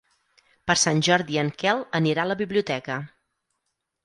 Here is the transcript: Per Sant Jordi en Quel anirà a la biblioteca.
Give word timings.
Per 0.71 0.75
Sant 0.83 1.03
Jordi 1.07 1.37
en 1.41 1.51
Quel 1.63 1.83
anirà 2.01 2.25
a 2.25 2.31
la 2.31 2.39
biblioteca. 2.41 2.97